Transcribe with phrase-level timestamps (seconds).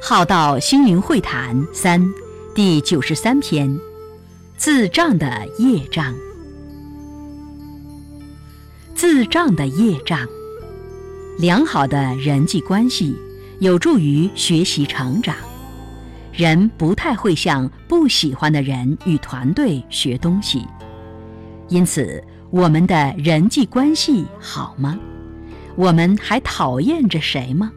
[0.00, 2.00] 浩道心灵会谈三
[2.54, 3.80] 第九十三篇：
[4.56, 6.14] 自障的业障。
[8.94, 10.20] 自障的业障，
[11.38, 13.16] 良好的人际关系
[13.58, 15.34] 有助于学习成长。
[16.32, 20.64] 人不太会向不喜欢的人与团队学东西，
[21.68, 24.98] 因此我们的人际关系好吗？
[25.74, 27.72] 我们还讨厌着谁吗？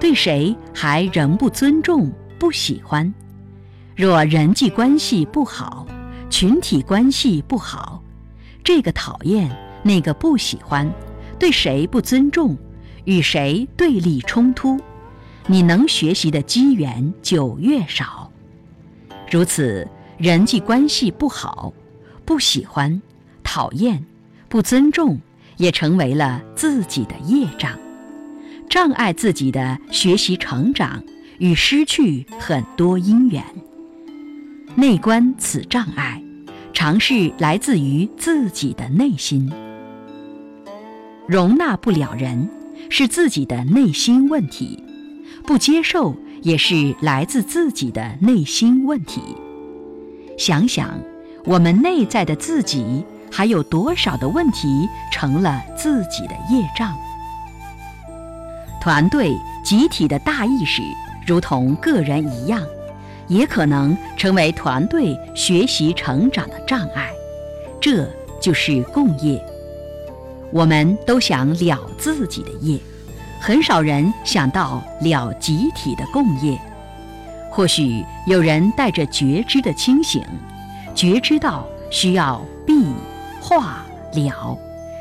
[0.00, 3.12] 对谁还仍不尊重、不喜欢？
[3.96, 5.86] 若人际关系不好，
[6.28, 8.02] 群体关系不好，
[8.64, 9.48] 这个讨厌，
[9.82, 10.90] 那个不喜欢，
[11.38, 12.56] 对谁不尊重，
[13.04, 14.80] 与谁对立冲突，
[15.46, 18.30] 你能学习的机缘就越少。
[19.30, 19.86] 如此，
[20.18, 21.72] 人际关系不好，
[22.24, 23.00] 不喜欢、
[23.42, 24.04] 讨厌、
[24.48, 25.18] 不尊重，
[25.56, 27.78] 也成为了自己的业障。
[28.74, 31.00] 障碍自己的学习成长
[31.38, 33.40] 与失去很多因缘。
[34.74, 36.20] 内观此障碍，
[36.72, 39.48] 常是来自于自己的内心。
[41.28, 42.48] 容纳不了人，
[42.90, 44.82] 是自己的内心问题；
[45.44, 49.22] 不接受，也是来自自己的内心问题。
[50.36, 50.98] 想想，
[51.44, 56.92] 我们内在的自己，还有多少的问题成了自己的业障？
[58.84, 60.82] 团队集体的大意识，
[61.26, 62.62] 如同个人一样，
[63.28, 67.10] 也可能成为团队学习成长的障碍。
[67.80, 68.06] 这
[68.38, 69.42] 就是共业。
[70.52, 72.78] 我们都想了自己的业，
[73.40, 76.60] 很少人想到了集体的共业。
[77.50, 80.22] 或许有人带着觉知的清醒，
[80.94, 82.84] 觉知到需要闭、
[83.40, 83.82] 化、
[84.12, 84.58] 了，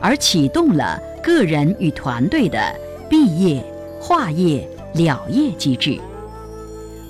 [0.00, 2.72] 而启动了个人与团队的。
[3.08, 3.64] 毕业、
[4.00, 6.00] 化业、了业机制，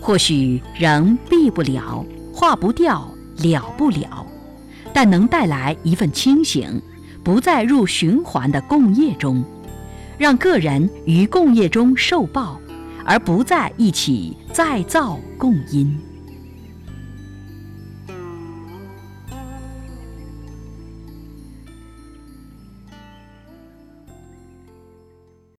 [0.00, 4.27] 或许仍避不了、化不掉、了不了，
[4.93, 6.81] 但能带来一份清醒，
[7.22, 9.44] 不再入循环的共业中，
[10.19, 12.60] 让个人于共业中受报，
[13.04, 15.99] 而不再一起再造共因。